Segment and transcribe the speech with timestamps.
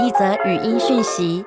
[0.00, 1.44] 一则语音讯息。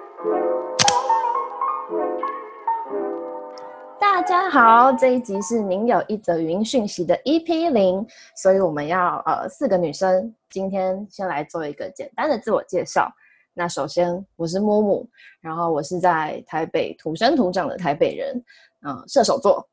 [3.97, 13.09] 大家好，这一集是您有一则语音讯息的 EP 零，所以我们要呃四个女生，今天先来做一个简单的自我介绍。
[13.53, 15.07] 那首先我是木木，
[15.39, 18.43] 然后我是在台北土生土长的台北人，
[18.85, 19.65] 嗯，射手座。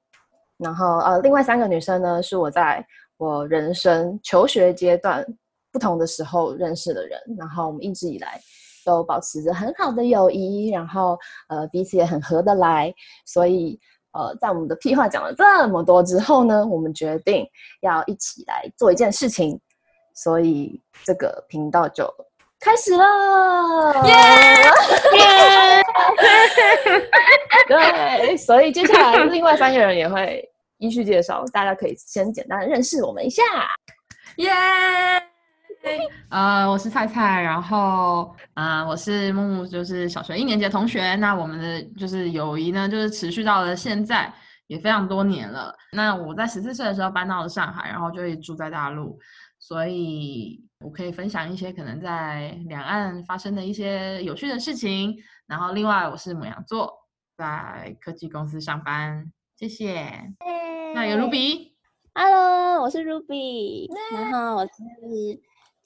[0.57, 2.87] 然后呃，另外三个女生呢，是我在
[3.17, 5.27] 我人生求学阶段
[5.73, 8.41] 不同的时候认识的人，然后我们一直以来
[8.89, 12.95] 都保持着很好的友谊，然后呃彼此也很合得来，
[13.27, 13.79] 所以。
[14.13, 17.47] 呃，在我们的屁话讲了这么多之后呢，我们决定
[17.83, 19.61] 要一起来做一件事情，
[20.15, 22.11] 所以这个频道就
[22.59, 23.05] 开始了。
[24.09, 24.15] 耶！
[27.69, 30.43] 对，所以接下来另外三个人也会
[30.79, 33.43] 依序介绍，大家可以先简单的认识我们一下。
[34.39, 35.28] 耶！
[36.31, 41.15] 呃，我是菜菜，然后啊，我是木木，就是小学一年级的同学。
[41.17, 44.33] 那我们的就是友谊呢，就是持续到了现在，
[44.67, 45.75] 也非常多年了。
[45.93, 49.19] 那我在十四岁的时候搬到了上海，然后就住在大陆，
[49.59, 55.17] 所以我可以分享一些可能在两岸发生的一些有趣的事情。
[55.47, 56.93] 然后另外，我是母羊座，
[57.37, 59.33] 在科技公司上班。
[59.57, 60.13] 谢谢。
[60.95, 64.73] 那有 Ruby，Hello，我是 Ruby，然后我是。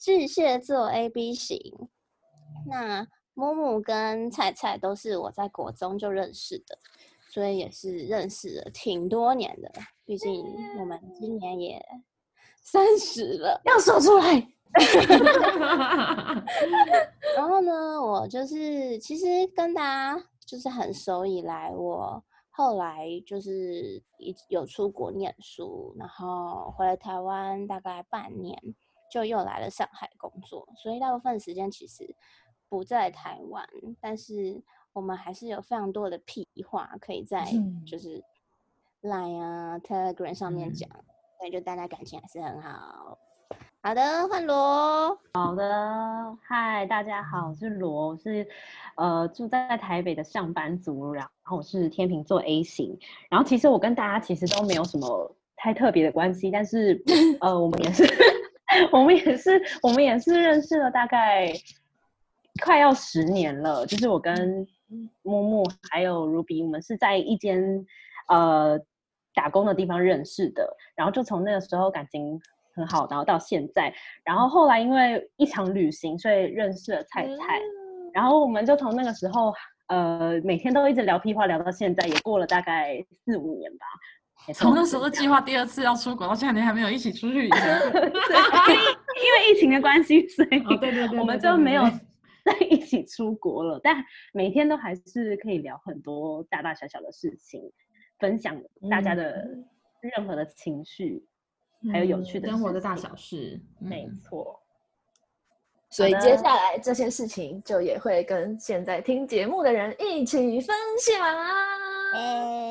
[0.03, 1.57] 巨蟹座 A B 型，
[2.67, 6.77] 那木木跟菜菜都是我在国中就认识的，
[7.31, 9.71] 所以也是认识了挺多年的。
[10.03, 10.43] 毕竟
[10.77, 11.81] 我们今年也
[12.61, 14.45] 三十了，要说出来。
[17.37, 28.75] 然后呢，我就是其实跟大家就是很熟以来，我后来就是一有出国念书，然后回来台湾大概半年。
[29.13, 32.15] 就又来了上海工作，所以大部分时间其实
[32.67, 33.63] 不在台湾，
[34.01, 34.59] 但是
[34.91, 37.45] 我们还是有非常多的屁话可以在
[37.85, 38.23] 就是
[39.03, 40.89] Line 啊 Telegram 上面讲，
[41.37, 43.19] 所以就大家感情还是很好。
[43.83, 45.15] 好的，换罗。
[45.35, 48.47] 好的，嗨，大家好，我是罗，我是
[48.95, 52.97] 呃住在台北的上班族，然后我是天秤座 A 型，
[53.29, 56.99] 然后其实我跟大家其实都没有什么太特别的关系，但是
[57.41, 58.03] 呃我们也是。
[58.91, 61.51] 我们也是，我们也是认识了大概
[62.63, 63.85] 快要十年了。
[63.85, 64.65] 就是我跟
[65.21, 67.85] 木木还有 Ruby，我们是在一间
[68.29, 68.79] 呃
[69.33, 70.75] 打工的地方认识的。
[70.95, 72.39] 然后就从那个时候感情
[72.75, 73.93] 很好，然后到现在。
[74.23, 77.61] 然后后来因为一场旅行，所以认识了菜菜。
[78.13, 79.53] 然后我们就从那个时候
[79.87, 83.85] 呃每天都一直聊屁话，聊到现在，也过了大概四五年吧。
[84.51, 87.47] 从那时候计划第二次要出国到现在，你还没有一起出去。
[87.53, 87.59] 对，
[87.93, 91.83] 因为疫情的关系，所以对对对，我们就没有
[92.43, 93.79] 在 一起出国了。
[93.81, 97.61] 但每天都还是可以聊很多大大小小的事情，
[98.19, 98.59] 分享
[98.89, 99.47] 大家的
[100.01, 101.23] 任何的情绪，
[101.91, 103.61] 还有有趣的生活的大小事。
[103.79, 104.59] 没错。
[105.89, 111.72] 所以接下来这些事情就也会跟现在听节目的人一起分享。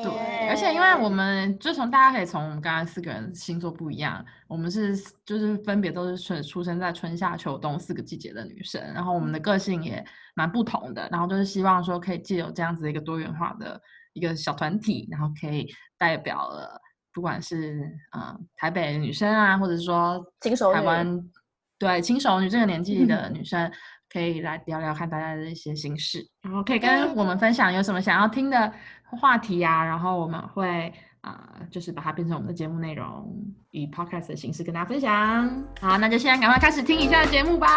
[0.01, 4.95] 对，而且因为我们就从大家可以从我们刚刚四个人星座不一样，我们是
[5.25, 10.03] 就是分别都是出出生在春夏秋冬四个季节的女生，然后我们的个性也
[10.35, 13.79] 蛮不同的，然后就是希望说可以借有这样子一个多元化的
[14.13, 15.67] 一个小团体，然后可以
[15.97, 16.79] 代表了
[17.13, 20.23] 不管是啊台北女生啊，或者是说
[20.73, 21.19] 台湾
[21.77, 23.71] 对轻熟女这个年纪的女生。
[24.11, 28.71] 可以来聊聊看大家的一些心事，然后可以跟我们分享有什么想要听的
[29.05, 33.35] 话题呀，然后我们会啊，就是把它变成我们的节目内容，
[33.71, 35.65] 以 podcast 的形式跟大家分享。
[35.81, 37.67] 好，那就现在赶快开始听一下节目吧。